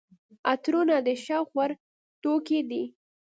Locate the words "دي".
2.69-2.83